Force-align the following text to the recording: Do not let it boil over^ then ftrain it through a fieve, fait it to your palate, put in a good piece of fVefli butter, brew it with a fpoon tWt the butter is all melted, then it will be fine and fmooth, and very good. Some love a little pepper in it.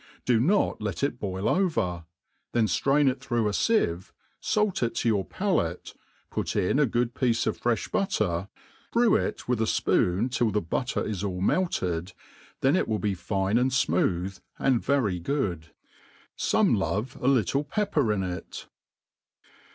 Do 0.25 0.39
not 0.39 0.81
let 0.81 1.03
it 1.03 1.19
boil 1.19 1.43
over^ 1.43 2.05
then 2.53 2.65
ftrain 2.65 3.07
it 3.07 3.21
through 3.21 3.47
a 3.47 3.51
fieve, 3.51 4.11
fait 4.41 4.81
it 4.81 4.95
to 4.95 5.07
your 5.09 5.23
palate, 5.23 5.93
put 6.31 6.55
in 6.55 6.79
a 6.79 6.87
good 6.87 7.13
piece 7.13 7.45
of 7.45 7.61
fVefli 7.61 7.91
butter, 7.91 8.49
brew 8.91 9.15
it 9.15 9.47
with 9.47 9.61
a 9.61 9.65
fpoon 9.65 10.27
tWt 10.29 10.53
the 10.53 10.59
butter 10.61 11.05
is 11.05 11.23
all 11.23 11.39
melted, 11.39 12.13
then 12.61 12.75
it 12.75 12.87
will 12.87 12.97
be 12.97 13.13
fine 13.13 13.59
and 13.59 13.69
fmooth, 13.69 14.41
and 14.57 14.83
very 14.83 15.19
good. 15.19 15.67
Some 16.35 16.73
love 16.73 17.15
a 17.21 17.27
little 17.27 17.63
pepper 17.63 18.11
in 18.11 18.23
it. 18.23 18.65